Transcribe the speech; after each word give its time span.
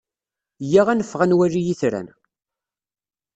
Iyya 0.63 0.81
ad 0.91 0.95
neffeɣ 0.99 1.21
ad 1.21 1.31
wali 1.37 1.61
itran. 1.73 2.07